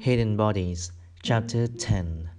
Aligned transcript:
Hidden 0.00 0.34
Bodies, 0.34 0.92
Chapter 1.22 1.66
10. 1.66 2.30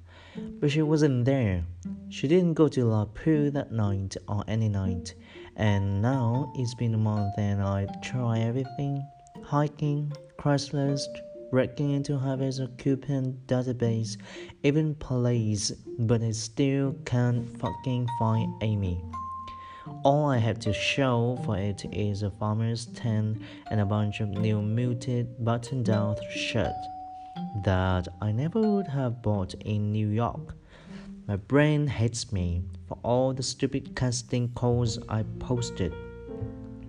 But 0.59 0.71
she 0.71 0.81
wasn't 0.81 1.25
there. 1.25 1.63
She 2.09 2.27
didn't 2.27 2.55
go 2.55 2.67
to 2.67 2.85
La 2.85 3.05
Peau 3.05 3.51
that 3.51 3.71
night 3.71 4.17
or 4.27 4.43
any 4.47 4.67
night. 4.67 5.13
And 5.57 6.01
now 6.01 6.51
it's 6.55 6.73
been 6.73 6.95
a 6.95 6.97
month 6.97 7.35
and 7.37 7.61
I've 7.61 8.01
tried 8.01 8.41
everything 8.41 9.05
hiking, 9.43 10.11
Craigslist, 10.39 11.05
breaking 11.51 11.91
into 11.91 12.17
Harvey's 12.17 12.59
coupon 12.79 13.37
database, 13.45 14.17
even 14.63 14.95
police, 14.95 15.71
but 15.99 16.23
I 16.23 16.31
still 16.31 16.95
can't 17.05 17.45
fucking 17.59 18.09
find 18.17 18.51
Amy. 18.63 19.05
All 20.03 20.25
I 20.31 20.39
have 20.39 20.57
to 20.61 20.73
show 20.73 21.39
for 21.45 21.59
it 21.59 21.85
is 21.91 22.23
a 22.23 22.31
farmer's 22.31 22.87
tent 22.87 23.39
and 23.69 23.79
a 23.79 23.85
bunch 23.85 24.19
of 24.19 24.29
new 24.29 24.63
muted 24.63 25.45
button 25.45 25.83
down 25.83 26.15
shirts 26.35 26.87
that 27.63 28.07
I 28.21 28.31
never 28.31 28.59
would 28.59 28.87
have 28.87 29.21
bought 29.21 29.53
in 29.53 29.91
New 29.91 30.07
York. 30.07 30.55
My 31.27 31.35
brain 31.35 31.87
hates 31.87 32.31
me 32.31 32.63
for 32.87 32.97
all 33.03 33.33
the 33.33 33.43
stupid 33.43 33.95
casting 33.95 34.49
calls 34.49 34.99
I 35.07 35.23
posted. 35.39 35.93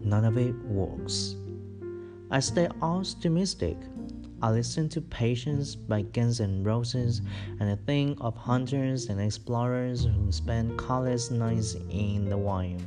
None 0.00 0.24
of 0.24 0.38
it 0.38 0.54
works. 0.64 1.36
I 2.30 2.40
stay 2.40 2.68
optimistic. 2.80 3.76
I 4.42 4.50
listen 4.50 4.88
to 4.88 5.00
Patience 5.00 5.76
by 5.76 6.02
Guns 6.02 6.40
N' 6.40 6.64
Roses 6.64 7.22
and 7.60 7.70
I 7.70 7.76
think 7.86 8.18
of 8.20 8.36
hunters 8.36 9.06
and 9.06 9.20
explorers 9.20 10.04
who 10.04 10.32
spend 10.32 10.78
countless 10.78 11.30
nights 11.30 11.76
in 11.90 12.28
the 12.28 12.36
wild, 12.36 12.82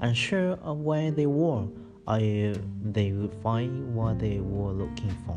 unsure 0.00 0.58
of 0.62 0.80
where 0.80 1.10
they 1.10 1.26
were 1.26 1.66
or 2.06 2.18
if 2.18 2.58
they 2.82 3.12
would 3.12 3.34
find 3.42 3.94
what 3.94 4.18
they 4.18 4.40
were 4.40 4.72
looking 4.72 5.16
for. 5.24 5.36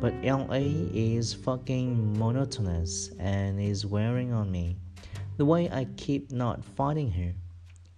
But 0.00 0.14
LA 0.24 0.62
is 0.94 1.34
fucking 1.34 2.18
monotonous 2.18 3.10
and 3.18 3.60
is 3.60 3.84
wearing 3.84 4.32
on 4.32 4.50
me. 4.50 4.78
The 5.36 5.44
way 5.44 5.68
I 5.70 5.86
keep 5.96 6.32
not 6.32 6.64
finding 6.64 7.10
her. 7.10 7.34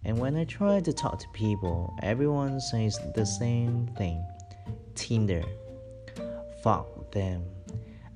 And 0.05 0.19
when 0.19 0.37
I 0.37 0.45
try 0.45 0.81
to 0.81 0.93
talk 0.93 1.21
to 1.21 1.29
people, 1.33 1.95
everyone 2.03 2.61
says 2.61 2.99
the 3.15 3.25
same 3.25 3.87
thing 3.97 4.25
Tinder. 4.97 5.45
Fuck 6.65 7.13
them. 7.13 7.45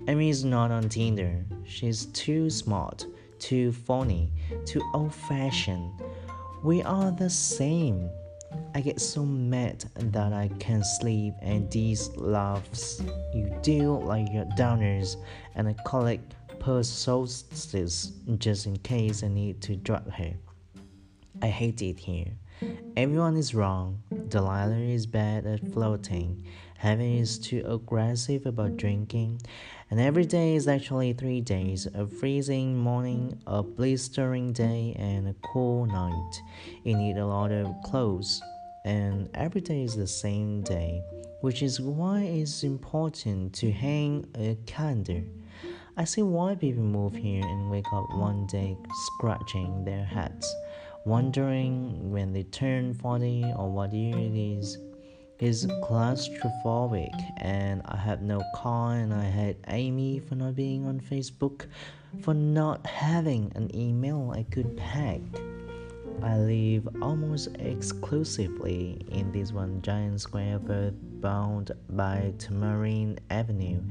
Amy's 0.08 0.44
not 0.44 0.72
on 0.72 0.88
Tinder. 0.88 1.44
She's 1.64 2.06
too 2.06 2.50
smart, 2.50 3.06
too 3.38 3.70
funny, 3.70 4.32
too 4.64 4.82
old 4.94 5.14
fashioned. 5.14 5.92
We 6.64 6.82
are 6.82 7.12
the 7.12 7.30
same. 7.30 8.10
I 8.74 8.80
get 8.80 9.00
so 9.00 9.24
mad 9.24 9.84
that 9.96 10.32
I 10.32 10.48
can't 10.58 10.84
sleep, 10.84 11.34
and 11.40 11.70
these 11.70 12.14
laughs 12.16 13.02
you 13.34 13.54
do 13.62 13.98
like 13.98 14.32
your 14.32 14.44
downers, 14.56 15.16
and 15.54 15.68
I 15.68 15.74
collect 15.86 16.34
purse 16.58 16.88
solstices 16.88 18.12
just 18.38 18.66
in 18.66 18.76
case 18.78 19.22
I 19.22 19.28
need 19.28 19.60
to 19.62 19.76
drug 19.76 20.10
her. 20.10 20.32
I 21.42 21.48
hate 21.48 21.82
it 21.82 21.98
here. 21.98 22.32
Everyone 22.96 23.36
is 23.36 23.54
wrong. 23.54 24.02
Delilah 24.28 24.76
is 24.76 25.06
bad 25.06 25.46
at 25.46 25.66
floating. 25.72 26.44
Heaven 26.78 27.18
is 27.18 27.38
too 27.38 27.64
aggressive 27.66 28.46
about 28.46 28.76
drinking. 28.76 29.40
And 29.90 30.00
every 30.00 30.24
day 30.24 30.56
is 30.56 30.68
actually 30.68 31.12
three 31.12 31.40
days 31.40 31.86
a 31.94 32.06
freezing 32.06 32.76
morning, 32.76 33.40
a 33.46 33.62
blistering 33.62 34.52
day, 34.52 34.94
and 34.98 35.28
a 35.28 35.34
cool 35.52 35.86
night. 35.86 36.42
You 36.84 36.96
need 36.96 37.16
a 37.16 37.26
lot 37.26 37.52
of 37.52 37.74
clothes 37.84 38.42
and 38.86 39.28
every 39.34 39.60
day 39.60 39.82
is 39.82 39.96
the 39.96 40.06
same 40.06 40.62
day, 40.62 41.02
which 41.40 41.60
is 41.60 41.80
why 41.80 42.20
it's 42.20 42.62
important 42.62 43.52
to 43.54 43.72
hang 43.72 44.24
a 44.36 44.56
calendar. 44.64 45.24
I 45.96 46.04
see 46.04 46.22
why 46.22 46.54
people 46.54 46.84
move 46.84 47.16
here 47.16 47.44
and 47.44 47.68
wake 47.68 47.92
up 47.92 48.08
one 48.14 48.46
day 48.46 48.76
scratching 49.06 49.84
their 49.84 50.04
heads, 50.04 50.46
wondering 51.06 52.10
when 52.10 52.32
they 52.32 52.42
turn 52.42 52.92
40 52.92 53.54
or 53.56 53.70
what 53.70 53.92
year 53.92 54.18
it 54.18 54.36
is. 54.36 54.78
It's 55.38 55.64
claustrophobic, 55.66 57.14
and 57.36 57.80
I 57.84 57.96
have 57.96 58.22
no 58.22 58.42
car, 58.54 58.94
and 58.94 59.14
I 59.14 59.24
hate 59.24 59.58
Amy 59.68 60.18
for 60.18 60.34
not 60.34 60.56
being 60.56 60.86
on 60.86 60.98
Facebook, 60.98 61.66
for 62.22 62.34
not 62.34 62.84
having 62.86 63.52
an 63.54 63.74
email 63.74 64.32
I 64.34 64.42
could 64.44 64.80
hack. 64.80 65.20
I 66.22 66.38
live 66.38 66.88
almost 67.02 67.54
exclusively 67.58 69.06
in 69.12 69.30
this 69.30 69.52
one 69.52 69.82
giant 69.82 70.22
square 70.22 70.58
bound 70.58 71.70
by 71.90 72.32
Tamarind 72.38 73.20
Avenue 73.30 73.82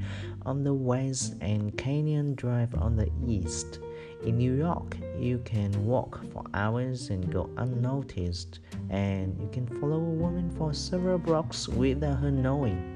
on 0.44 0.64
the 0.64 0.74
west 0.74 1.36
and 1.40 1.76
Canyon 1.78 2.34
Drive 2.34 2.74
on 2.74 2.96
the 2.96 3.08
east. 3.26 3.78
In 4.24 4.38
New 4.38 4.54
York, 4.54 4.96
you 5.18 5.38
can 5.44 5.86
walk 5.86 6.24
for 6.32 6.44
hours 6.54 7.10
and 7.10 7.32
go 7.32 7.50
unnoticed, 7.56 8.60
and 8.90 9.38
you 9.40 9.48
can 9.52 9.66
follow 9.80 9.96
a 9.96 10.16
woman 10.24 10.50
for 10.50 10.72
several 10.72 11.18
blocks 11.18 11.68
without 11.68 12.18
her 12.18 12.30
knowing. 12.30 12.92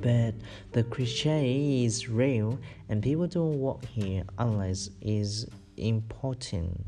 But 0.00 0.34
the 0.72 0.84
cliche 0.84 1.84
is 1.84 2.08
real, 2.08 2.58
and 2.88 3.02
people 3.02 3.26
don't 3.26 3.58
walk 3.58 3.84
here 3.84 4.22
unless 4.38 4.90
it's 5.00 5.46
important 5.76 6.84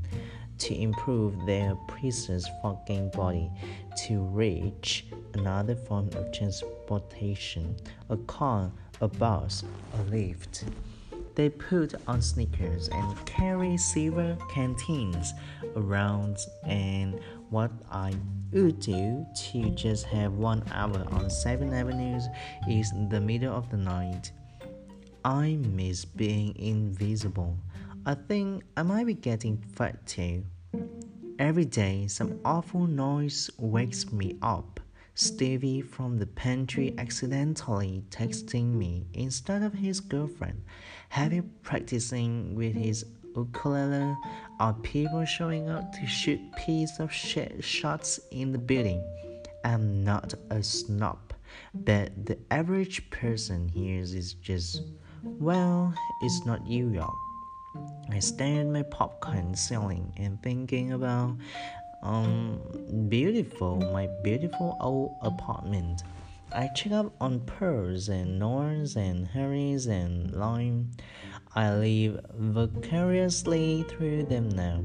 to 0.59 0.75
improve 0.75 1.35
their 1.47 1.75
precise 1.89 2.47
fucking 2.63 3.11
body 3.11 3.51
to 4.07 4.21
reach 4.21 5.07
another 5.35 5.75
form 5.75 6.09
of 6.15 6.33
transportation 6.33 7.77
a 8.11 8.17
car, 8.17 8.71
a 9.01 9.09
bus, 9.09 9.65
a 9.95 9.99
Lyft. 10.11 10.65
They 11.37 11.51
put 11.51 11.95
on 12.09 12.23
sneakers 12.23 12.89
and 12.89 13.27
carry 13.27 13.77
silver 13.77 14.39
canteens 14.51 15.35
around, 15.77 16.39
and 16.65 17.21
what 17.51 17.71
I 17.93 18.15
would 18.53 18.81
do 18.81 19.27
to 19.53 19.71
just 19.71 20.07
have 20.07 20.33
one 20.33 20.65
hour 20.73 21.05
on 21.13 21.29
seven 21.29 21.75
avenues 21.75 22.27
is 22.69 22.91
the 23.11 23.21
middle 23.21 23.55
of 23.55 23.69
the 23.71 23.77
night. 23.77 24.33
I 25.27 25.57
miss 25.57 26.07
being 26.07 26.57
invisible. 26.57 27.59
I 28.07 28.15
think 28.15 28.65
I 28.75 28.83
might 28.83 29.05
be 29.05 29.15
getting 29.15 29.59
fat 29.59 30.07
too. 30.07 30.43
Every 31.39 31.67
day, 31.67 32.07
some 32.07 32.41
awful 32.47 32.87
noise 32.87 33.51
wakes 33.59 34.11
me 34.11 34.37
up. 34.41 34.81
Stevie 35.19 35.81
from 35.81 36.19
the 36.19 36.27
pantry 36.27 36.95
accidentally 36.99 38.05
texting 38.11 38.75
me 38.75 39.07
instead 39.15 39.63
of 39.63 39.73
his 39.73 39.99
girlfriend. 39.99 40.63
Heavy 41.09 41.41
practicing 41.63 42.55
with 42.55 42.75
his 42.75 43.07
ukulele. 43.35 44.15
Are 44.61 44.75
people 44.75 45.25
showing 45.25 45.71
up 45.71 45.91
to 45.95 46.07
shoot 46.07 46.39
piece 46.59 47.01
of 47.01 47.11
shit 47.11 47.65
shots 47.65 48.21
in 48.31 48.53
the 48.53 48.59
building? 48.59 49.03
I'm 49.65 50.05
not 50.05 50.35
a 50.51 50.63
snob, 50.63 51.33
but 51.73 52.27
the 52.27 52.37
average 52.51 53.09
person 53.09 53.71
here 53.71 54.01
is 54.01 54.35
just, 54.35 54.83
well, 55.23 55.95
it's 56.21 56.45
not 56.45 56.67
New 56.67 56.91
York. 56.91 57.17
I 58.11 58.19
stare 58.21 58.61
at 58.61 58.67
my 58.67 58.83
popcorn 58.83 59.55
ceiling 59.55 60.13
and 60.17 60.43
thinking 60.43 60.93
about 60.93 61.37
um 62.03 62.61
beautiful 63.09 63.77
my 63.93 64.09
beautiful 64.23 64.77
old 64.81 65.17
apartment. 65.23 66.03
I 66.53 66.69
check 66.69 66.93
up 66.93 67.13
on 67.21 67.41
Pearls 67.41 68.09
and 68.09 68.39
Norns 68.39 68.97
and 68.97 69.27
Harrys 69.27 69.87
and 69.87 70.33
Lime. 70.33 70.91
I 71.55 71.75
live 71.75 72.25
vicariously 72.35 73.85
through 73.89 74.25
them 74.25 74.51
now. 74.51 74.85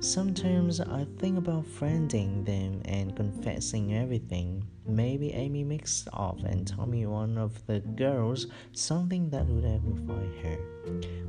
Sometimes 0.00 0.80
I 0.80 1.06
think 1.18 1.38
about 1.38 1.64
friending 1.64 2.44
them 2.44 2.82
and 2.84 3.16
confessing 3.16 3.96
everything. 3.96 4.64
Maybe 4.86 5.32
Amy 5.32 5.64
mixed 5.64 6.08
off 6.12 6.38
and 6.44 6.66
told 6.66 6.88
me 6.88 7.04
one 7.06 7.36
of 7.36 7.66
the 7.66 7.80
girls 7.80 8.46
something 8.72 9.28
that 9.30 9.46
would 9.46 9.64
amplify 9.64 10.24
her. 10.42 10.58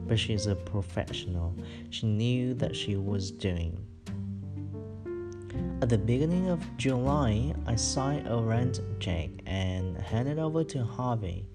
But 0.07 0.19
she's 0.19 0.45
a 0.45 0.55
professional. 0.55 1.55
She 1.89 2.05
knew 2.05 2.53
that 2.55 2.75
she 2.75 2.95
was 2.95 3.31
doing. 3.31 3.88
At 5.81 5.89
the 5.89 5.97
beginning 5.97 6.49
of 6.49 6.59
July, 6.77 7.53
I 7.65 7.75
signed 7.75 8.27
a 8.27 8.37
rent 8.37 8.81
check 8.99 9.29
and 9.45 9.97
handed 9.97 10.37
over 10.37 10.63
to 10.65 10.83
Harvey. 10.83 11.45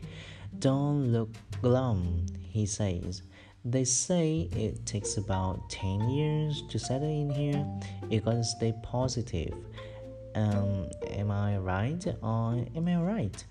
Don't 0.59 1.13
look 1.13 1.31
glum, 1.61 2.27
he 2.41 2.67
says. 2.67 3.23
They 3.65 3.85
say 3.85 4.49
it 4.53 4.85
takes 4.87 5.17
about 5.17 5.69
10 5.71 6.09
years 6.11 6.63
to 6.69 6.79
settle 6.79 7.09
in 7.09 7.31
here. 7.31 7.67
You 8.11 8.21
gotta 8.21 8.45
stay 8.45 8.75
positive. 8.83 9.55
Um, 10.35 10.89
am 11.09 11.31
I 11.31 11.59
right 11.59 12.05
or 12.23 12.65
am 12.77 12.89
I 12.89 12.97
right? 12.97 13.45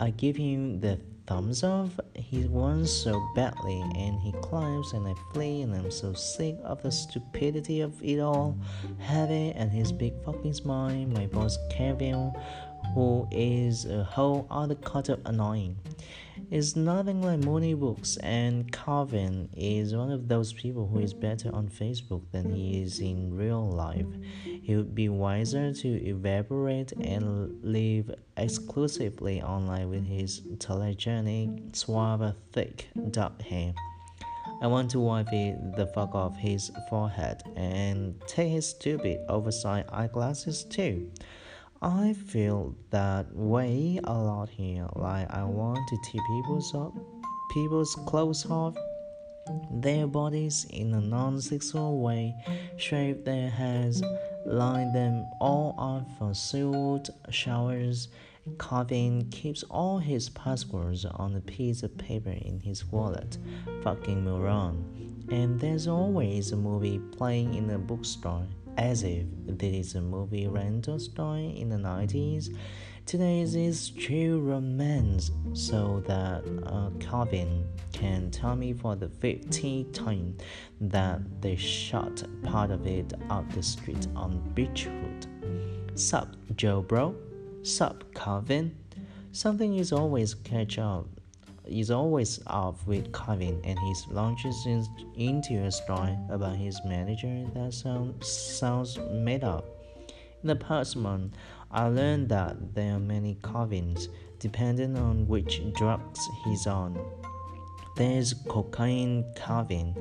I 0.00 0.10
give 0.10 0.36
him 0.36 0.80
the 0.80 0.98
thumbs 1.26 1.62
up. 1.62 1.90
He 2.14 2.44
wants 2.44 2.92
so 2.92 3.26
badly 3.34 3.80
and 3.96 4.20
he 4.20 4.32
climbs 4.42 4.92
and 4.92 5.06
I 5.06 5.14
flee 5.32 5.62
and 5.62 5.74
I'm 5.74 5.90
so 5.90 6.12
sick 6.12 6.56
of 6.64 6.82
the 6.82 6.92
stupidity 6.92 7.80
of 7.80 8.02
it 8.02 8.20
all. 8.20 8.56
Heavy 8.98 9.52
and 9.52 9.70
his 9.70 9.92
big 9.92 10.14
fucking 10.24 10.54
smile, 10.54 11.06
my 11.06 11.26
boss 11.26 11.58
Kevin 11.70 12.32
who 12.96 13.28
is 13.30 13.84
a 13.84 14.02
whole 14.04 14.46
other 14.50 14.74
cut 14.74 15.10
of 15.10 15.20
annoying. 15.26 15.76
It's 16.50 16.76
nothing 16.76 17.20
like 17.20 17.40
Mooney 17.40 17.74
books, 17.74 18.16
and 18.22 18.72
Calvin 18.72 19.50
is 19.54 19.94
one 19.94 20.10
of 20.10 20.28
those 20.28 20.54
people 20.54 20.86
who 20.86 21.00
is 21.00 21.12
better 21.12 21.54
on 21.54 21.68
Facebook 21.68 22.22
than 22.32 22.54
he 22.54 22.80
is 22.80 23.00
in 23.00 23.36
real 23.36 23.68
life. 23.68 24.06
He 24.62 24.74
would 24.76 24.94
be 24.94 25.10
wiser 25.10 25.74
to 25.74 25.88
evaporate 26.08 26.92
and 26.92 27.62
live 27.62 28.14
exclusively 28.38 29.42
online 29.42 29.90
with 29.90 30.06
his 30.06 30.40
telegenic, 30.56 31.76
suave, 31.76 32.34
thick, 32.52 32.88
dark 33.10 33.42
hair. 33.42 33.74
I 34.62 34.68
want 34.68 34.90
to 34.92 35.00
wipe 35.00 35.28
the 35.28 35.90
fuck 35.94 36.14
off 36.14 36.34
his 36.38 36.70
forehead 36.88 37.42
and 37.56 38.18
take 38.26 38.52
his 38.52 38.66
stupid 38.66 39.18
oversized 39.28 39.90
eyeglasses 39.92 40.64
too. 40.64 41.10
I 41.82 42.14
feel 42.14 42.74
that 42.90 43.34
way 43.34 44.00
a 44.04 44.12
lot 44.12 44.48
here. 44.48 44.88
Like 44.96 45.30
I 45.30 45.44
want 45.44 45.86
to 45.88 45.96
take 46.04 46.22
people's 46.26 46.74
up, 46.74 46.94
people's 47.52 47.94
clothes 48.06 48.46
off 48.50 48.76
their 49.70 50.06
bodies 50.06 50.66
in 50.70 50.94
a 50.94 51.00
non-sexual 51.00 52.00
way, 52.00 52.34
shave 52.76 53.24
their 53.24 53.50
heads, 53.50 54.02
line 54.46 54.92
them 54.92 55.26
all 55.40 55.74
up 55.78 56.08
for 56.18 56.34
suit 56.34 57.08
showers. 57.30 58.08
Calvin 58.58 59.28
keeps 59.30 59.62
all 59.64 59.98
his 59.98 60.28
passwords 60.30 61.04
on 61.04 61.34
a 61.34 61.40
piece 61.40 61.82
of 61.82 61.96
paper 61.98 62.30
in 62.30 62.60
his 62.60 62.84
wallet. 62.86 63.38
Fucking 63.82 64.24
moron. 64.24 64.84
And 65.30 65.58
there's 65.60 65.88
always 65.88 66.52
a 66.52 66.56
movie 66.56 67.00
playing 67.16 67.54
in 67.54 67.68
a 67.70 67.78
bookstore 67.78 68.46
as 68.76 69.02
if 69.02 69.24
this 69.46 69.88
is 69.88 69.94
a 69.94 70.00
movie 70.00 70.46
rental 70.46 70.98
store 70.98 71.36
in 71.36 71.68
the 71.68 71.76
90s. 71.76 72.56
Today 73.06 73.42
is 73.42 73.90
true 73.90 74.40
romance, 74.40 75.30
so 75.52 76.02
that 76.06 76.42
uh, 76.66 76.90
Calvin 76.98 77.64
can 77.92 78.32
tell 78.32 78.56
me 78.56 78.72
for 78.72 78.96
the 78.96 79.06
15th 79.06 79.92
time 79.92 80.36
that 80.80 81.20
they 81.40 81.54
shot 81.54 82.24
part 82.42 82.72
of 82.72 82.84
it 82.86 83.12
out 83.30 83.48
the 83.50 83.62
street 83.62 84.08
on 84.16 84.40
Beechwood. 84.54 85.26
Sup, 85.94 86.34
Joe 86.56 86.82
bro? 86.82 87.14
Sup, 87.62 88.02
Calvin? 88.12 88.76
Something 89.30 89.76
is 89.76 89.92
always 89.92 90.34
catch 90.34 90.78
up 90.78 91.06
is 91.66 91.90
always 91.90 92.40
off 92.46 92.86
with 92.86 93.12
Calvin 93.12 93.60
and 93.64 93.78
he 93.78 93.94
launches 94.10 94.66
into 95.16 95.54
a 95.64 95.70
story 95.70 96.16
about 96.30 96.56
his 96.56 96.80
manager 96.84 97.44
that 97.54 97.74
sound, 97.74 98.22
sounds 98.24 98.98
made 99.10 99.44
up. 99.44 99.64
In 100.42 100.48
the 100.48 100.56
past 100.56 100.96
month, 100.96 101.34
I 101.70 101.88
learned 101.88 102.28
that 102.28 102.74
there 102.74 102.94
are 102.94 103.00
many 103.00 103.38
Calvins, 103.42 104.08
depending 104.38 104.96
on 104.96 105.26
which 105.26 105.60
drugs 105.74 106.20
he's 106.44 106.66
on. 106.66 106.98
There's 107.96 108.34
cocaine 108.48 109.24
Calvin, 109.34 109.96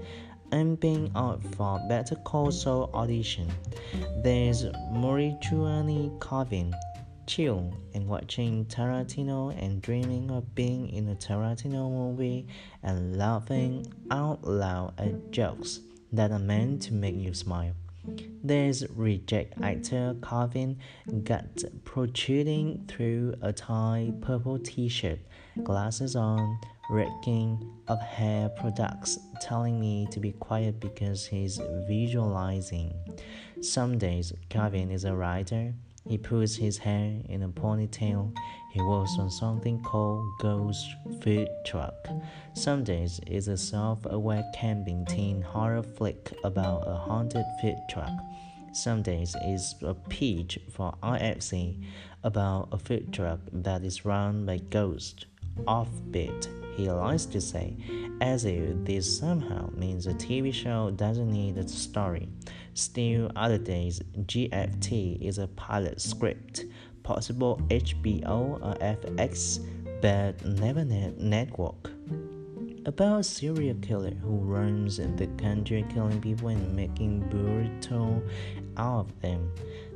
I'm 0.52 0.76
being 0.76 1.12
out 1.16 1.42
for 1.56 1.82
Better 1.90 2.16
Call 2.16 2.52
Saul 2.52 2.90
audition. 2.94 3.52
There's 4.24 4.64
marijuana 4.94 6.22
Calvin, 6.22 6.74
chill 7.28 7.74
and 7.94 8.08
watching 8.08 8.66
Tarantino 8.66 9.56
and 9.62 9.82
dreaming 9.82 10.32
of 10.32 10.56
being 10.56 10.90
in 10.90 11.10
a 11.10 11.16
Tarantino 11.16 11.90
movie 11.90 12.48
and 12.84 13.18
laughing 13.18 13.92
out 14.12 14.44
loud 14.44 14.94
at 14.98 15.32
jokes 15.32 15.80
that 16.12 16.32
are 16.32 16.40
meant 16.40 16.82
to 16.84 16.94
make 16.94 17.16
you 17.16 17.34
smile. 17.34 17.74
There's 18.44 18.86
reject 18.92 19.60
actor 19.62 20.16
Calvin 20.22 20.78
gut 21.24 21.64
protruding 21.84 22.86
through 22.88 23.36
a 23.42 23.52
tight 23.52 24.14
purple 24.22 24.60
t-shirt, 24.60 25.20
glasses 25.64 26.16
on, 26.16 26.60
raking 26.90 27.68
of 27.88 28.00
hair 28.00 28.50
products, 28.50 29.18
telling 29.42 29.80
me 29.80 30.08
to 30.12 30.20
be 30.20 30.34
quiet 30.34 30.80
because 30.80 31.26
he's 31.26 31.60
visualizing. 31.88 32.94
Some 33.62 33.98
days 33.98 34.34
Calvin 34.50 34.92
is 34.92 35.06
a 35.06 35.16
writer 35.16 35.74
he 36.08 36.18
puts 36.18 36.56
his 36.56 36.78
hair 36.78 37.20
in 37.30 37.44
a 37.44 37.50
ponytail. 37.50 38.36
He 38.72 38.82
works 38.82 39.16
on 39.18 39.30
something 39.32 39.82
called 39.82 40.24
Ghost 40.40 40.86
Food 41.22 41.48
Truck. 41.66 42.08
Some 42.54 42.84
days 42.84 43.20
it's 43.26 43.48
a 43.48 43.58
self-aware 43.58 44.44
camping 44.54 45.06
teen 45.06 45.42
horror 45.42 45.84
flick 45.84 46.34
about 46.44 46.84
a 46.88 46.96
haunted 46.96 47.46
food 47.62 47.78
truck. 47.90 48.12
Some 48.74 49.02
days 49.02 49.36
it's 49.42 49.76
a 49.82 49.94
pitch 49.94 50.60
for 50.72 50.94
IFC 51.02 51.82
about 52.24 52.68
a 52.72 52.78
food 52.78 53.14
truck 53.14 53.40
that 53.54 53.84
is 53.84 54.06
run 54.06 54.46
by 54.46 54.58
ghosts. 54.58 55.26
Offbeat, 55.64 56.48
he 56.76 56.90
likes 56.90 57.26
to 57.26 57.40
say, 57.40 57.78
as 58.22 58.46
if 58.46 58.84
this 58.84 59.20
somehow 59.20 59.70
means 59.76 60.08
a 60.08 60.14
TV 60.14 60.54
show 60.54 60.92
doesn't 60.92 61.32
need 61.32 61.58
a 61.58 61.68
story. 61.68 62.28
Still, 62.74 63.32
other 63.36 63.58
days, 63.58 64.02
GFT 64.18 65.22
is 65.22 65.38
a 65.38 65.48
pilot 65.48 66.02
script, 66.02 66.66
possible 67.04 67.62
HBO 67.70 68.62
or 68.62 68.76
FX, 68.80 69.66
but 70.02 70.46
never 70.46 70.84
net 70.84 71.18
network. 71.18 71.92
About 72.86 73.22
a 73.22 73.24
serial 73.24 73.76
killer 73.82 74.12
who 74.12 74.38
roams 74.38 74.98
the 74.98 75.28
country 75.38 75.84
killing 75.92 76.22
people 76.22 76.50
and 76.50 76.76
making 76.76 77.22
brutal 77.30 78.22
out 78.78 79.00
of 79.00 79.22
them. 79.22 79.52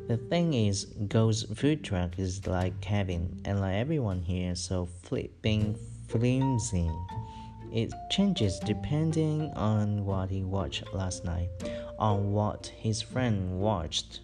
The 0.09 0.17
thing 0.17 0.55
is, 0.55 0.85
Ghost 1.07 1.55
Food 1.55 1.83
Truck 1.83 2.17
is 2.17 2.47
like 2.47 2.81
Kevin, 2.81 3.39
and 3.45 3.61
like 3.61 3.75
everyone 3.75 4.23
here, 4.23 4.55
so 4.55 4.89
flipping 5.03 5.77
flimsy. 6.07 6.89
It 7.71 7.93
changes 8.09 8.57
depending 8.57 9.51
on 9.51 10.03
what 10.03 10.31
he 10.31 10.43
watched 10.43 10.91
last 10.95 11.25
night 11.25 11.49
on 11.99 12.31
what 12.31 12.71
his 12.75 13.03
friend 13.03 13.59
watched. 13.59 14.21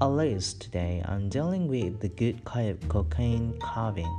At 0.00 0.06
least 0.06 0.62
today, 0.62 1.00
I'm 1.06 1.28
dealing 1.28 1.68
with 1.68 2.00
the 2.00 2.08
good 2.08 2.44
kind 2.44 2.68
of 2.68 2.88
cocaine 2.88 3.56
Calvin. 3.60 4.12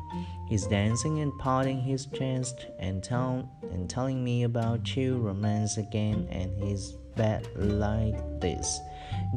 He's 0.47 0.65
dancing 0.65 1.19
and 1.19 1.37
patting 1.39 1.81
his 1.81 2.05
chest 2.05 2.67
and, 2.79 3.03
tell, 3.03 3.51
and 3.63 3.89
telling 3.89 4.23
me 4.23 4.43
about 4.43 4.85
true 4.85 5.17
romance 5.17 5.75
again 5.75 6.29
and 6.31 6.57
his 6.57 6.93
bed 7.17 7.45
like 7.57 8.15
this, 8.39 8.79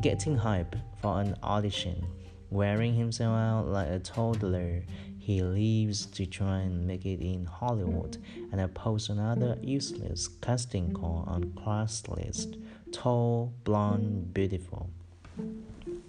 getting 0.00 0.36
hype 0.36 0.76
for 1.00 1.20
an 1.20 1.36
audition, 1.42 2.04
wearing 2.50 2.94
himself 2.94 3.36
out 3.36 3.68
like 3.68 3.88
a 3.88 3.98
toddler. 3.98 4.82
He 5.18 5.42
leaves 5.42 6.06
to 6.06 6.26
try 6.26 6.60
and 6.60 6.86
make 6.86 7.06
it 7.06 7.20
in 7.20 7.46
Hollywood, 7.46 8.18
and 8.52 8.60
I 8.60 8.66
post 8.66 9.08
another 9.08 9.56
useless 9.62 10.28
casting 10.28 10.92
call 10.92 11.24
on 11.26 11.44
Craigslist 11.44 12.62
tall, 12.92 13.52
blonde, 13.64 14.32
beautiful. 14.32 14.90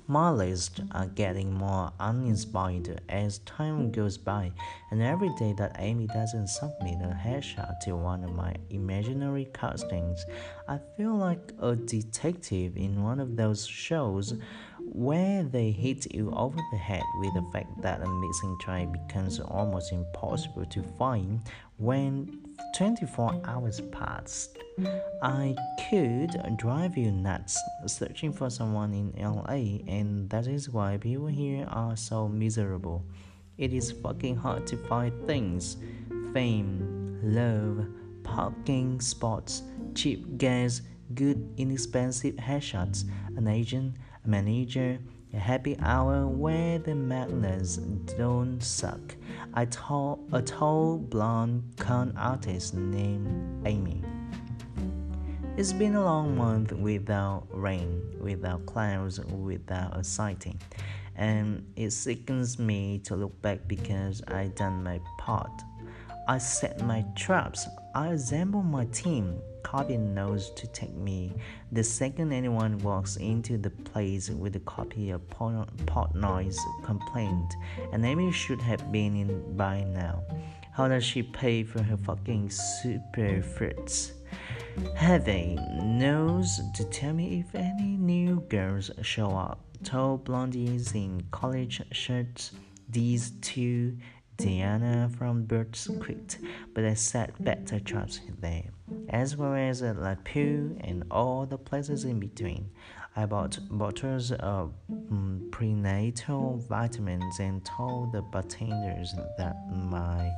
My 0.07 0.29
lists 0.29 0.79
are 0.91 1.07
getting 1.07 1.51
more 1.51 1.91
uninspired 1.99 3.01
as 3.09 3.39
time 3.39 3.91
goes 3.91 4.19
by, 4.19 4.51
and 4.91 5.01
every 5.01 5.29
day 5.29 5.53
that 5.57 5.77
Amy 5.79 6.05
doesn't 6.05 6.49
submit 6.49 7.01
a 7.01 7.07
headshot 7.07 7.79
to 7.81 7.95
one 7.95 8.23
of 8.23 8.35
my 8.35 8.53
imaginary 8.69 9.47
castings, 9.51 10.23
I 10.67 10.79
feel 10.95 11.15
like 11.15 11.53
a 11.59 11.75
detective 11.75 12.77
in 12.77 13.01
one 13.01 13.19
of 13.19 13.35
those 13.35 13.65
shows 13.65 14.35
where 14.77 15.41
they 15.41 15.71
hit 15.71 16.13
you 16.13 16.31
over 16.35 16.59
the 16.71 16.77
head 16.77 17.03
with 17.17 17.33
the 17.33 17.49
fact 17.51 17.81
that 17.81 18.03
a 18.03 18.07
missing 18.07 18.57
child 18.63 18.93
becomes 18.93 19.39
almost 19.39 19.91
impossible 19.91 20.67
to 20.67 20.83
find 20.99 21.41
when 21.77 22.44
24 22.75 23.41
hours 23.45 23.81
passed. 23.91 24.57
I 25.21 25.55
could 25.89 26.31
drive 26.57 26.97
you 26.97 27.11
nuts 27.11 27.57
searching 27.85 28.33
for 28.33 28.49
someone 28.49 28.93
in 28.93 29.13
LA, 29.17 29.83
and 29.91 30.29
that 30.29 30.47
is 30.47 30.69
why 30.69 30.97
people 30.97 31.27
here 31.27 31.65
are 31.69 31.95
so 31.95 32.27
miserable. 32.27 33.05
It 33.57 33.73
is 33.73 33.91
fucking 33.91 34.35
hard 34.35 34.67
to 34.67 34.77
find 34.77 35.25
things 35.25 35.77
fame, 36.33 37.19
love, 37.23 37.87
parking 38.23 38.99
spots, 38.99 39.63
cheap 39.93 40.37
gas, 40.37 40.81
good 41.13 41.53
inexpensive 41.57 42.35
headshots, 42.35 43.05
an 43.37 43.47
agent, 43.47 43.95
a 44.25 44.27
manager, 44.27 44.99
a 45.35 45.39
happy 45.39 45.75
hour 45.81 46.25
where 46.27 46.79
the 46.79 46.95
madness 46.95 47.77
don't 48.17 48.61
suck. 48.61 49.15
I 49.53 49.65
told 49.65 50.29
a 50.31 50.41
tall 50.41 50.97
blonde 50.97 51.63
con 51.77 52.13
artist 52.17 52.73
named 52.73 53.67
Amy. 53.67 54.01
It's 55.57 55.73
been 55.73 55.95
a 55.95 56.03
long 56.03 56.37
month 56.37 56.71
without 56.71 57.47
rain, 57.51 58.01
without 58.19 58.65
clouds, 58.65 59.19
without 59.25 59.97
a 59.97 60.03
sighting, 60.03 60.59
and 61.15 61.65
it 61.75 61.91
sickens 61.91 62.57
me 62.57 62.99
to 62.99 63.15
look 63.15 63.41
back 63.41 63.67
because 63.67 64.21
I 64.27 64.47
done 64.47 64.83
my 64.83 65.01
part. 65.17 65.61
I 66.27 66.37
set 66.37 66.81
my 66.85 67.05
traps. 67.15 67.67
I 67.93 68.07
assemble 68.09 68.63
my 68.63 68.85
team. 68.85 69.39
Copy 69.65 69.97
knows 69.97 70.51
to 70.51 70.67
take 70.67 70.93
me. 70.93 71.33
The 71.71 71.83
second 71.83 72.31
anyone 72.31 72.77
walks 72.77 73.17
into 73.17 73.57
the 73.57 73.71
place 73.71 74.29
with 74.29 74.55
a 74.55 74.59
copy 74.59 75.09
of 75.09 75.27
Portnoy's 75.31 76.59
complaint, 76.83 77.51
and 77.91 78.05
Amy 78.05 78.31
should 78.31 78.61
have 78.61 78.91
been 78.91 79.15
in 79.15 79.57
by 79.57 79.83
now. 79.85 80.21
How 80.71 80.87
does 80.87 81.03
she 81.03 81.23
pay 81.23 81.63
for 81.63 81.81
her 81.81 81.97
fucking 81.97 82.51
super 82.51 83.41
fruits? 83.41 84.13
Heavy 84.95 85.57
knows 85.81 86.61
to 86.75 86.83
tell 86.85 87.13
me 87.13 87.39
if 87.39 87.55
any 87.55 87.97
new 87.97 88.41
girls 88.49 88.91
show 89.01 89.31
up. 89.31 89.61
Tall 89.83 90.19
blondies 90.19 90.93
in 90.93 91.23
college 91.31 91.81
shirts. 91.91 92.51
These 92.87 93.31
two, 93.41 93.97
Diana 94.37 95.09
from 95.17 95.43
Bird's 95.43 95.89
Creek, 95.99 96.37
but 96.73 96.83
I 96.83 96.93
set 96.93 97.43
better 97.43 97.79
traps 97.79 98.19
there, 98.39 98.65
as 99.09 99.37
well 99.37 99.53
as 99.53 99.81
at 99.81 99.97
La 99.97 100.15
and 100.35 101.03
all 101.09 101.45
the 101.45 101.57
places 101.57 102.03
in 102.03 102.19
between. 102.19 102.69
I 103.15 103.25
bought 103.25 103.57
bottles 103.71 104.33
of 104.33 104.73
um, 104.89 105.47
prenatal 105.51 106.57
vitamins 106.67 107.39
and 107.39 107.63
told 107.63 108.11
the 108.11 108.21
bartenders 108.21 109.15
that 109.37 109.55
my 109.71 110.29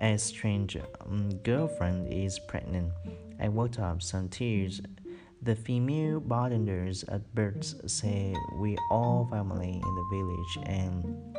estranged 0.00 0.80
um, 1.00 1.30
girlfriend 1.42 2.12
is 2.12 2.38
pregnant. 2.38 2.92
I 3.40 3.48
worked 3.48 3.80
up 3.80 4.00
some 4.00 4.28
tears. 4.28 4.80
The 5.42 5.56
female 5.56 6.20
bartenders 6.20 7.02
at 7.08 7.34
Bird's 7.34 7.74
say 7.92 8.34
we 8.60 8.76
all 8.90 9.26
family 9.30 9.80
in 9.82 9.94
the 9.94 10.06
village 10.12 10.68
and 10.68 11.36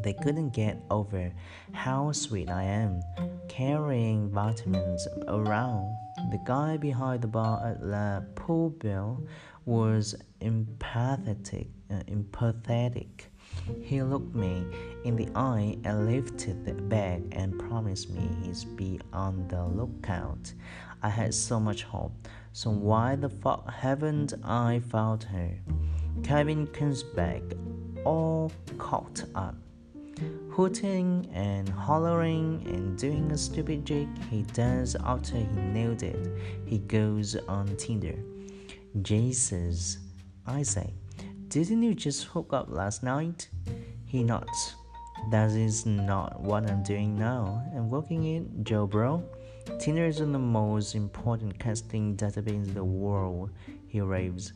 they 0.00 0.12
couldn't 0.12 0.50
get 0.50 0.82
over 0.90 1.32
how 1.72 2.12
sweet 2.12 2.48
I 2.48 2.64
am 2.64 3.00
carrying 3.48 4.30
vitamins 4.30 5.06
around. 5.28 5.96
The 6.30 6.40
guy 6.46 6.76
behind 6.76 7.22
the 7.22 7.28
bar 7.28 7.66
at 7.66 7.84
La 7.84 8.20
Poubelle 8.34 9.26
was 9.64 10.14
empathetic, 10.40 11.68
uh, 11.90 12.02
empathetic. 12.08 13.26
He 13.82 14.02
looked 14.02 14.34
me 14.34 14.64
in 15.04 15.16
the 15.16 15.28
eye 15.34 15.76
and 15.84 16.06
lifted 16.06 16.64
the 16.64 16.74
bag 16.74 17.28
and 17.32 17.58
promised 17.58 18.10
me 18.10 18.28
he'd 18.42 18.76
be 18.76 19.00
on 19.12 19.46
the 19.48 19.64
lookout. 19.64 20.52
I 21.02 21.08
had 21.08 21.34
so 21.34 21.60
much 21.60 21.82
hope, 21.82 22.28
so 22.52 22.70
why 22.70 23.16
the 23.16 23.28
fuck 23.28 23.70
haven't 23.70 24.34
I 24.44 24.80
found 24.88 25.24
her? 25.24 25.58
Kevin 26.22 26.66
comes 26.68 27.02
back, 27.02 27.42
all 28.04 28.52
caught 28.78 29.24
up, 29.34 29.56
hooting 30.52 31.26
and 31.32 31.66
hollering 31.66 32.62
and 32.66 32.98
doing 32.98 33.30
a 33.32 33.38
stupid 33.38 33.86
jig 33.86 34.06
he 34.30 34.42
does 34.52 34.94
after 35.02 35.36
he 35.36 35.44
nailed 35.44 36.02
it. 36.02 36.28
He 36.66 36.78
goes 36.78 37.36
on 37.48 37.74
Tinder. 37.76 38.18
Jesus, 39.00 39.98
I 40.46 40.62
say, 40.62 40.92
didn't 41.48 41.82
you 41.82 41.94
just 41.94 42.24
hook 42.24 42.52
up 42.52 42.66
last 42.68 43.02
night? 43.02 43.48
He 44.04 44.22
nods. 44.22 44.74
That 45.30 45.52
is 45.52 45.86
not 45.86 46.38
what 46.40 46.68
I'm 46.68 46.82
doing 46.82 47.18
now. 47.18 47.64
I'm 47.74 47.88
working 47.88 48.24
it, 48.24 48.64
Joe 48.64 48.86
bro. 48.86 49.24
Tinder 49.78 50.04
is 50.04 50.18
the 50.18 50.26
most 50.26 50.94
important 50.94 51.58
casting 51.58 52.14
database 52.14 52.66
in 52.66 52.74
the 52.74 52.84
world, 52.84 53.50
he 53.86 54.02
raves. 54.02 54.52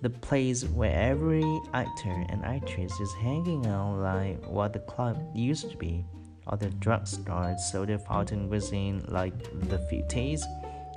The 0.00 0.10
place 0.10 0.64
where 0.64 0.94
every 0.94 1.60
actor 1.74 2.24
and 2.28 2.44
actress 2.44 2.98
is 3.00 3.12
hanging 3.14 3.66
out 3.66 3.98
like 3.98 4.44
what 4.46 4.72
the 4.72 4.78
club 4.78 5.18
used 5.34 5.70
to 5.72 5.76
be, 5.76 6.04
or 6.46 6.56
the 6.56 6.70
drugstore 6.70 7.56
soda 7.58 7.98
fountain 7.98 8.48
was 8.48 8.70
in 8.72 9.04
like 9.08 9.36
the 9.68 9.78
50s. 9.78 10.42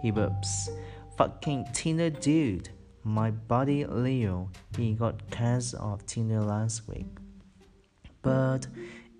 He 0.02 0.12
burps. 0.12 0.70
Fucking 1.18 1.68
Tinder 1.74 2.10
dude. 2.12 2.70
My 3.04 3.32
buddy 3.32 3.86
Leo, 3.86 4.52
he 4.78 4.94
got 4.94 5.30
cast 5.32 5.74
off 5.74 6.06
Tinder 6.06 6.42
last 6.42 6.88
week. 6.88 7.18
But 8.22 8.68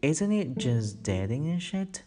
isn't 0.04 0.32
it 0.32 0.58
just 0.58 1.02
dating 1.02 1.48
and 1.48 1.62
shit? 1.62 2.04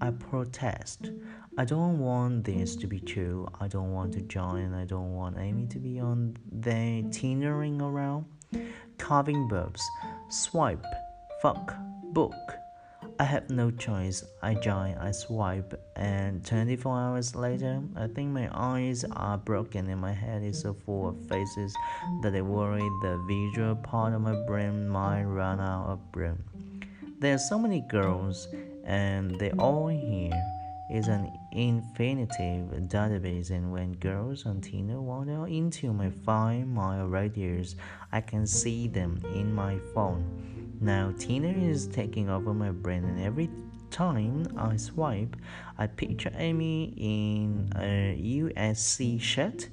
I 0.00 0.10
protest. 0.10 1.10
I 1.58 1.64
don't 1.64 1.98
want 1.98 2.44
this 2.44 2.76
to 2.76 2.86
be 2.86 3.00
true. 3.00 3.48
I 3.60 3.68
don't 3.68 3.92
want 3.92 4.12
to 4.14 4.20
join. 4.20 4.74
I 4.74 4.84
don't 4.84 5.14
want 5.14 5.38
Amy 5.38 5.66
to 5.68 5.78
be 5.78 6.00
on 6.00 6.36
there 6.52 7.02
teenering 7.10 7.80
around. 7.80 8.26
Calvin 8.98 9.48
verbs. 9.48 9.82
Swipe. 10.28 10.84
Fuck. 11.40 11.74
Book. 12.12 12.34
I 13.18 13.24
have 13.24 13.48
no 13.48 13.70
choice. 13.70 14.22
I 14.42 14.54
join, 14.54 14.94
I 14.98 15.10
swipe, 15.10 15.72
and 15.96 16.44
24 16.44 16.98
hours 16.98 17.34
later, 17.34 17.82
I 17.96 18.08
think 18.08 18.30
my 18.30 18.50
eyes 18.52 19.04
are 19.12 19.38
broken 19.38 19.88
and 19.88 20.00
my 20.00 20.12
head 20.12 20.42
is 20.42 20.60
so 20.60 20.74
full 20.74 21.08
of 21.08 21.26
faces 21.26 21.74
that 22.22 22.34
I 22.34 22.42
worry 22.42 22.86
the 23.00 23.18
visual 23.26 23.74
part 23.76 24.12
of 24.12 24.20
my 24.20 24.34
brain 24.46 24.86
might 24.88 25.24
run 25.24 25.60
out 25.60 25.86
of 25.88 26.00
room. 26.14 26.44
There 27.18 27.34
are 27.34 27.38
so 27.38 27.58
many 27.58 27.80
girls, 27.88 28.48
and 28.86 29.38
the 29.38 29.52
all 29.58 29.88
here 29.88 30.32
is 30.88 31.08
an 31.08 31.32
infinitive 31.50 32.70
database 32.88 33.50
and 33.50 33.72
when 33.72 33.92
girls 33.94 34.46
on 34.46 34.60
Tinder 34.60 35.00
wander 35.00 35.46
into 35.48 35.92
my 35.92 36.10
5 36.10 36.66
mile 36.66 37.06
radius, 37.06 37.74
I 38.12 38.20
can 38.20 38.46
see 38.46 38.86
them 38.86 39.20
in 39.34 39.52
my 39.52 39.78
phone. 39.92 40.24
Now 40.80 41.12
Tinder 41.18 41.54
is 41.58 41.88
taking 41.88 42.30
over 42.30 42.54
my 42.54 42.70
brain, 42.70 43.04
and 43.04 43.20
every 43.20 43.50
time 43.90 44.46
I 44.56 44.76
swipe, 44.76 45.36
I 45.78 45.86
picture 45.88 46.30
Amy 46.36 46.94
in 46.96 47.70
a 47.74 48.16
USC 48.16 49.20
shirt, 49.20 49.68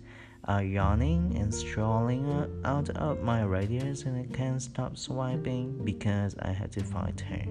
uh, 0.49 0.59
yawning 0.59 1.35
and 1.37 1.53
strolling 1.53 2.49
out 2.65 2.89
of 2.91 3.21
my 3.21 3.43
radius, 3.43 4.03
and 4.03 4.17
I 4.17 4.35
can't 4.35 4.61
stop 4.61 4.97
swiping 4.97 5.83
because 5.85 6.35
I 6.39 6.51
have 6.51 6.71
to 6.71 6.83
find 6.83 7.19
her. 7.21 7.45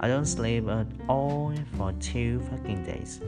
I 0.00 0.08
don't 0.08 0.26
sleep 0.26 0.68
at 0.68 0.86
all 1.08 1.52
for 1.76 1.92
two 2.00 2.40
fucking 2.50 2.84
days. 2.84 3.20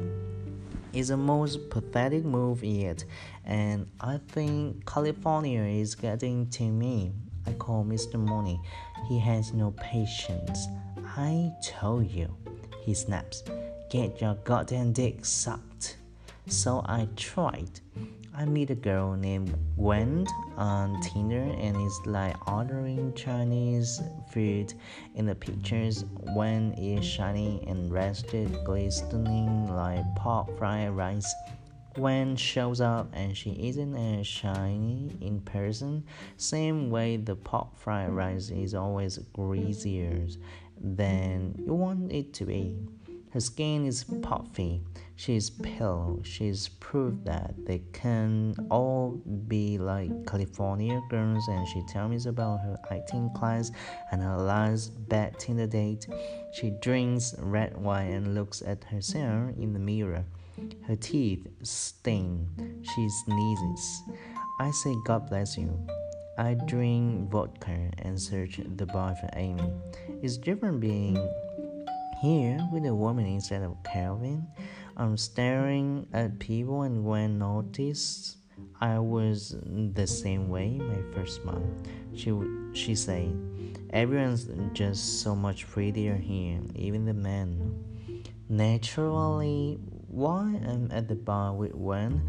It's 0.93 1.09
the 1.09 1.17
most 1.17 1.71
pathetic 1.71 2.25
move 2.25 2.65
yet, 2.65 3.05
and 3.45 3.87
I 4.01 4.19
think 4.29 4.87
California 4.87 5.63
is 5.63 5.95
getting 5.95 6.49
to 6.51 6.65
me. 6.65 7.13
I 7.47 7.53
call 7.53 7.85
Mr. 7.85 8.15
Mooney. 8.15 8.61
He 9.09 9.19
has 9.19 9.53
no 9.53 9.73
patience. 9.73 10.67
I 11.17 11.53
told 11.65 12.11
you, 12.11 12.37
he 12.83 12.95
snaps. 12.95 13.43
Get 13.89 14.21
your 14.21 14.35
goddamn 14.45 14.93
dick 14.93 15.25
sucked. 15.25 15.97
So 16.47 16.83
I 16.87 17.09
tried. 17.17 17.81
I 18.33 18.45
meet 18.45 18.71
a 18.71 18.75
girl 18.75 19.17
named 19.17 19.55
Gwen 19.77 20.27
on 20.57 21.01
Tinder 21.01 21.43
and 21.59 21.77
it's 21.77 22.01
like 22.07 22.37
ordering 22.51 23.13
Chinese 23.15 24.01
food 24.31 24.73
in 25.15 25.27
the 25.27 25.35
pictures. 25.35 26.05
Gwen 26.33 26.73
is 26.75 27.05
shiny 27.05 27.63
and 27.67 27.93
rested, 27.93 28.65
glistening 28.65 29.75
like 29.75 30.05
pork 30.17 30.57
fried 30.57 30.91
rice. 30.91 31.35
Gwen 31.95 32.37
shows 32.37 32.81
up 32.81 33.11
and 33.13 33.37
she 33.37 33.51
isn't 33.69 33.97
as 33.97 34.27
shiny 34.27 35.11
in 35.21 35.41
person, 35.41 36.05
same 36.37 36.89
way 36.89 37.17
the 37.17 37.35
pork 37.35 37.77
fried 37.77 38.11
rice 38.11 38.51
is 38.51 38.75
always 38.75 39.19
greasier 39.33 40.27
than 40.81 41.55
you 41.67 41.75
want 41.75 42.13
it 42.13 42.33
to 42.35 42.45
be. 42.45 42.77
Her 43.33 43.41
skin 43.41 43.87
is 43.87 44.03
puffy, 44.23 44.83
she's 45.15 45.51
pale, 45.51 46.21
she's 46.25 46.69
proved 46.81 47.25
that 47.27 47.55
they 47.65 47.81
can 47.93 48.57
all 48.71 49.23
be 49.47 49.79
like 49.79 50.27
California 50.27 51.01
girls, 51.09 51.47
and 51.47 51.67
she 51.69 51.81
tells 51.83 52.11
me 52.11 52.29
about 52.29 52.59
her 52.61 52.77
acting 52.91 53.31
class 53.37 53.71
and 54.11 54.21
her 54.21 54.37
last 54.37 55.09
bad 55.09 55.39
Tinder 55.39 55.69
date. 55.69 56.09
She 56.53 56.71
drinks 56.83 57.37
red 57.39 57.77
wine 57.77 58.13
and 58.13 58.35
looks 58.35 58.63
at 58.63 58.83
herself 58.85 59.57
in 59.57 59.75
the 59.75 59.79
mirror. 59.79 60.25
Her 60.87 60.97
teeth 60.97 61.47
sting. 61.63 62.49
She 62.83 63.09
sneezes. 63.25 64.03
I 64.59 64.71
say, 64.73 64.95
God 65.07 65.29
bless 65.29 65.57
you. 65.57 65.71
I 66.37 66.55
drink 66.55 67.31
vodka 67.31 67.91
and 67.99 68.21
search 68.21 68.61
the 68.77 68.87
bar 68.87 69.15
for 69.15 69.29
Amy. 69.35 69.73
It's 70.23 70.37
different 70.37 70.81
being 70.81 71.17
here 72.21 72.69
with 72.71 72.85
a 72.85 72.95
woman 72.95 73.27
instead 73.27 73.63
of 73.63 73.83
Calvin. 73.83 74.47
I'm 74.97 75.17
staring 75.17 76.07
at 76.13 76.39
people, 76.39 76.83
and 76.83 77.05
when 77.05 77.39
noticed 77.39 78.37
I 78.81 78.99
was 78.99 79.57
the 79.65 80.07
same 80.07 80.51
way 80.51 80.77
my 80.77 81.01
first 81.15 81.45
month, 81.45 81.89
she 82.15 82.33
she 82.75 82.95
said, 82.95 83.33
"Everyone's 83.91 84.49
just 84.75 85.23
so 85.23 85.35
much 85.35 85.67
prettier 85.67 86.17
here, 86.17 86.61
even 86.75 87.07
the 87.07 87.15
men." 87.15 87.85
Naturally, 88.49 89.79
while 90.09 90.41
I'm 90.41 90.91
at 90.91 91.09
the 91.09 91.15
bar 91.15 91.55
with 91.55 91.73
Gwen, 91.73 92.21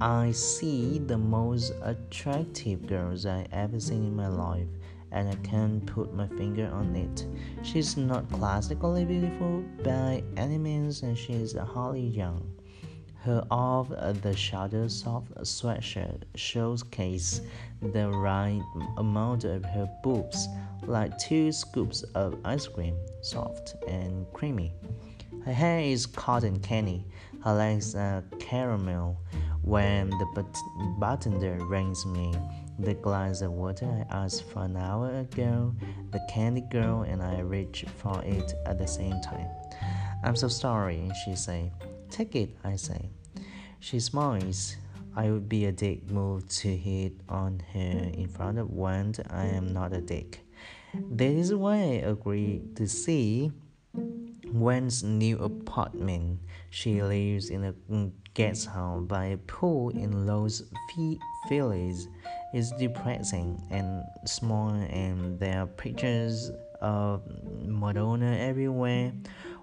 I 0.00 0.30
see 0.30 0.98
the 1.00 1.18
most 1.18 1.72
attractive 1.82 2.86
girls 2.86 3.26
I 3.26 3.46
ever 3.52 3.80
seen 3.80 4.04
in 4.04 4.16
my 4.16 4.28
life. 4.28 4.68
And 5.14 5.28
I 5.28 5.36
can't 5.48 5.86
put 5.86 6.12
my 6.12 6.26
finger 6.26 6.68
on 6.72 6.94
it. 6.96 7.24
She's 7.62 7.96
not 7.96 8.30
classically 8.30 9.04
beautiful 9.04 9.62
by 9.84 10.24
any 10.36 10.58
means, 10.58 11.02
and 11.02 11.16
she's 11.16 11.54
hardly 11.54 12.00
young. 12.02 12.50
Her 13.22 13.42
off 13.50 13.88
the 13.88 14.36
shoulder 14.36 14.88
soft 14.88 15.32
sweatshirt 15.36 16.24
showcase 16.34 17.40
the 17.80 18.10
right 18.10 18.60
amount 18.98 19.44
of 19.44 19.64
her 19.64 19.88
boobs, 20.02 20.48
like 20.82 21.16
two 21.16 21.52
scoops 21.52 22.02
of 22.14 22.36
ice 22.44 22.66
cream, 22.66 22.96
soft 23.22 23.76
and 23.88 24.26
creamy. 24.34 24.74
Her 25.44 25.54
hair 25.54 25.78
is 25.80 26.06
cotton 26.06 26.58
candy, 26.58 27.06
her 27.44 27.54
legs 27.54 27.94
are 27.94 28.24
caramel. 28.40 29.16
When 29.62 30.10
the 30.10 30.26
but- 30.34 30.58
bartender 30.98 31.56
rings 31.64 32.04
me 32.04 32.34
the 32.78 32.94
glass 32.94 33.40
of 33.40 33.52
water 33.52 33.86
I 33.86 34.14
asked 34.14 34.44
for 34.44 34.64
an 34.64 34.76
hour 34.76 35.20
ago, 35.20 35.74
the 36.10 36.20
candy 36.28 36.62
girl 36.62 37.02
and 37.02 37.22
I 37.22 37.40
reach 37.40 37.84
for 37.96 38.22
it 38.24 38.54
at 38.66 38.78
the 38.78 38.86
same 38.86 39.20
time. 39.20 39.48
I'm 40.22 40.36
so 40.36 40.48
sorry, 40.48 41.10
she 41.24 41.36
say. 41.36 41.70
Take 42.10 42.34
it, 42.34 42.56
I 42.64 42.76
say. 42.76 43.10
She 43.80 44.00
smiles. 44.00 44.76
I 45.16 45.30
would 45.30 45.48
be 45.48 45.66
a 45.66 45.72
dick 45.72 46.10
move 46.10 46.48
to 46.48 46.76
hit 46.76 47.12
on 47.28 47.62
her 47.72 48.10
in 48.14 48.28
front 48.28 48.58
of 48.58 48.70
one. 48.70 49.14
I 49.30 49.46
am 49.46 49.72
not 49.72 49.92
a 49.92 50.00
dick. 50.00 50.40
That 51.12 51.30
is 51.30 51.54
why 51.54 51.74
I 51.74 52.02
agree 52.10 52.62
to 52.76 52.88
see 52.88 53.52
Gwen's 53.94 55.02
new 55.02 55.38
apartment. 55.38 56.40
She 56.70 57.02
lives 57.02 57.50
in 57.50 57.64
a 57.64 57.74
guest 58.34 58.66
house 58.66 59.04
by 59.06 59.26
a 59.26 59.36
pool 59.36 59.90
in 59.90 60.26
Los 60.26 60.62
Feliz. 61.48 62.08
It's 62.54 62.70
depressing 62.70 63.60
and 63.72 64.04
small, 64.26 64.68
and 64.68 65.40
there 65.40 65.62
are 65.62 65.66
pictures 65.66 66.52
of 66.80 67.22
Madonna 67.66 68.36
everywhere. 68.38 69.12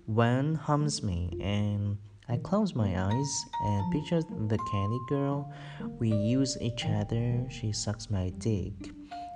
One 0.08 0.56
hums 0.56 1.02
me, 1.02 1.32
and 1.40 1.98
I 2.28 2.36
close 2.36 2.76
my 2.76 3.02
eyes 3.02 3.46
and 3.64 3.94
picture 3.94 4.22
the 4.22 4.58
candy 4.70 5.00
girl. 5.08 5.54
We 6.00 6.12
use 6.12 6.58
each 6.60 6.86
other. 6.86 7.48
She 7.50 7.72
sucks 7.72 8.10
my 8.10 8.28
dick. 8.40 8.74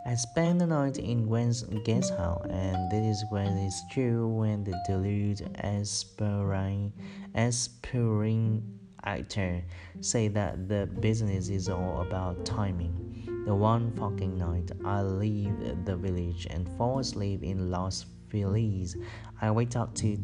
I 0.05 0.15
spend 0.15 0.59
the 0.59 0.67
night 0.67 0.97
in 0.97 1.25
Gwen's 1.25 1.63
guest 1.85 2.13
house, 2.13 2.45
and 2.49 2.91
this 2.91 3.19
is 3.19 3.25
when 3.29 3.57
it's 3.57 3.81
true 3.89 4.27
when 4.27 4.65
the 4.65 4.77
deluded 4.85 5.57
aspiring, 5.63 6.91
aspiring 7.33 8.79
actor 9.05 9.63
say 10.01 10.27
that 10.27 10.67
the 10.67 10.87
business 10.99 11.47
is 11.47 11.69
all 11.69 12.01
about 12.01 12.45
timing. 12.45 13.34
The 13.45 13.53
one 13.53 13.91
fucking 13.91 14.37
night 14.37 14.71
I 14.83 15.01
leave 15.03 15.85
the 15.85 15.95
village 15.95 16.47
and 16.49 16.67
fall 16.77 16.99
asleep 16.99 17.43
in 17.43 17.69
Los 17.69 18.05
Feliz, 18.29 18.97
I 19.39 19.51
wake 19.51 19.75
up 19.75 19.93
to 19.95 20.17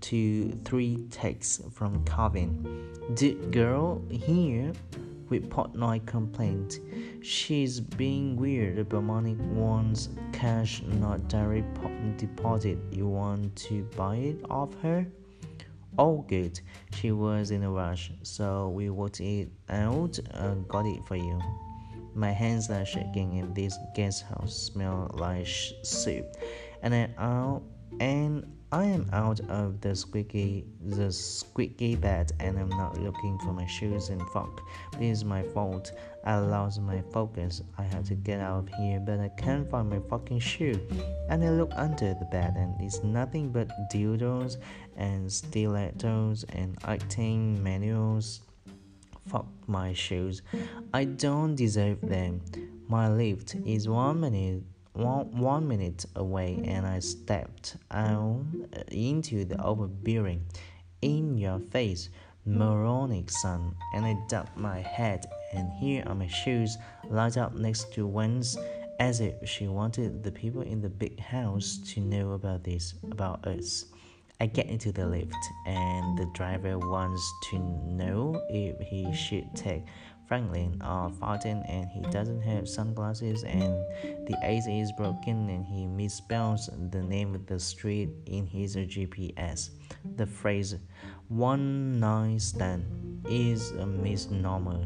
to 0.00 0.50
three 0.64 1.06
texts 1.10 1.62
from 1.72 2.04
Calvin. 2.04 2.90
The 3.14 3.34
girl 3.52 4.02
here 4.10 4.72
with 5.28 5.48
Portnoy 5.48 6.04
complaint. 6.04 6.80
She's 7.22 7.80
being 7.80 8.36
weird 8.36 8.78
about 8.80 9.04
money 9.04 9.34
wants 9.34 10.08
cash, 10.32 10.82
not 10.82 11.28
direct 11.28 11.78
deposit. 12.18 12.78
You 12.90 13.06
want 13.06 13.54
to 13.56 13.84
buy 13.96 14.16
it 14.16 14.38
off 14.50 14.74
her? 14.82 15.06
Oh, 15.96 16.24
good. 16.28 16.60
She 16.94 17.12
was 17.12 17.50
in 17.50 17.62
a 17.62 17.70
rush, 17.70 18.10
so 18.22 18.68
we 18.70 18.90
worked 18.90 19.20
it 19.20 19.48
out 19.68 20.18
and 20.32 20.66
got 20.66 20.86
it 20.86 21.06
for 21.06 21.16
you. 21.16 21.40
My 22.14 22.30
hands 22.30 22.70
are 22.70 22.84
shaking, 22.84 23.38
and 23.38 23.54
this 23.54 23.78
guest 23.94 24.24
house 24.24 24.54
smells 24.54 25.18
like 25.18 25.46
soup. 25.82 26.36
And 26.82 26.94
I 26.94 27.08
out 27.18 27.62
and 28.00 28.44
I 28.72 28.86
am 28.86 29.06
out 29.12 29.38
of 29.50 29.82
the 29.82 29.94
squeaky 29.94 30.64
the 30.80 31.12
squeaky 31.12 31.94
bed 31.94 32.32
and 32.40 32.58
I'm 32.58 32.70
not 32.70 32.98
looking 32.98 33.38
for 33.40 33.52
my 33.52 33.66
shoes 33.66 34.08
and 34.08 34.22
fuck. 34.30 34.62
It 34.94 35.02
is 35.02 35.24
my 35.24 35.42
fault. 35.42 35.92
I 36.24 36.38
lost 36.38 36.80
my 36.80 37.02
focus. 37.12 37.60
I 37.76 37.82
have 37.82 38.04
to 38.04 38.14
get 38.14 38.40
out 38.40 38.60
of 38.60 38.68
here, 38.78 38.98
but 38.98 39.20
I 39.20 39.28
can't 39.28 39.70
find 39.70 39.90
my 39.90 40.00
fucking 40.08 40.38
shoe. 40.38 40.80
And 41.28 41.44
I 41.44 41.50
look 41.50 41.70
under 41.76 42.14
the 42.14 42.24
bed 42.24 42.54
and 42.56 42.80
it's 42.80 43.04
nothing 43.04 43.52
but 43.52 43.68
dildos 43.92 44.56
and 44.96 45.30
stilettos 45.30 46.44
and 46.44 46.78
acting 46.84 47.62
manuals. 47.62 48.40
Fuck 49.28 49.46
my 49.66 49.92
shoes. 49.92 50.42
I 50.92 51.04
don't 51.04 51.54
deserve 51.54 52.00
them. 52.00 52.42
My 52.88 53.08
Lyft 53.08 53.66
is 53.66 53.88
one 53.88 54.20
minute 54.20 54.64
one, 54.94 55.38
one 55.38 55.66
minute 55.66 56.04
away 56.16 56.62
and 56.64 56.86
I 56.86 56.98
stepped 56.98 57.76
out 57.90 58.44
into 58.90 59.44
the 59.44 59.62
overbearing, 59.62 60.44
in 61.00 61.36
your 61.36 61.58
face, 61.58 62.10
moronic 62.44 63.30
sun, 63.30 63.74
and 63.94 64.04
I 64.04 64.16
ducked 64.28 64.56
my 64.56 64.80
head, 64.80 65.26
and 65.52 65.72
here 65.72 66.04
are 66.06 66.14
my 66.14 66.28
shoes 66.28 66.76
lined 67.08 67.38
up 67.38 67.54
next 67.54 67.92
to 67.94 68.06
one's, 68.06 68.56
as 69.00 69.20
if 69.20 69.48
she 69.48 69.66
wanted 69.66 70.22
the 70.22 70.30
people 70.30 70.62
in 70.62 70.80
the 70.80 70.88
big 70.88 71.18
house 71.18 71.78
to 71.88 72.00
know 72.00 72.32
about 72.32 72.62
this, 72.64 72.94
about 73.10 73.46
us. 73.46 73.86
I 74.40 74.46
get 74.46 74.66
into 74.66 74.90
the 74.90 75.02
Lyft, 75.02 75.32
and 75.66 76.18
the 76.18 76.26
driver 76.34 76.78
wants 76.78 77.22
to 77.50 77.58
know 77.58 78.42
if 78.50 78.78
he 78.80 79.14
should 79.14 79.54
take 79.54 79.84
Franklin 80.32 80.80
or 80.82 81.10
Fountain 81.10 81.62
and 81.68 81.86
he 81.90 82.00
doesn't 82.10 82.40
have 82.40 82.66
sunglasses 82.66 83.44
and 83.44 83.74
the 84.26 84.34
AC 84.42 84.80
is 84.80 84.90
broken 84.92 85.50
and 85.50 85.62
he 85.66 85.84
misspells 85.84 86.70
the 86.90 87.02
name 87.02 87.34
of 87.34 87.44
the 87.46 87.60
street 87.60 88.08
in 88.24 88.46
his 88.46 88.74
GPS. 88.74 89.70
The 90.16 90.26
phrase 90.26 90.76
one 91.28 92.00
night 92.00 92.40
stand 92.40 93.26
is 93.28 93.72
a 93.72 93.84
misnomer. 93.84 94.84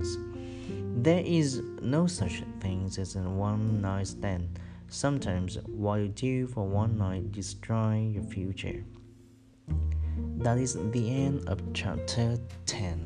There 0.96 1.22
is 1.24 1.62
no 1.80 2.09
such 2.09 2.42
thing 2.59 2.87
as 2.87 3.14
a 3.14 3.20
one 3.20 3.80
night 3.80 4.09
stand. 4.09 4.59
Sometimes 4.88 5.59
what 5.66 5.96
you 6.00 6.09
do 6.09 6.46
for 6.48 6.66
one 6.66 6.98
night 6.98 7.30
destroy 7.30 8.11
your 8.12 8.24
future. 8.24 8.85
That 10.38 10.59
is 10.59 10.79
the 10.92 11.11
end 11.11 11.48
of 11.48 11.61
chapter 11.74 12.38
10. 12.66 13.05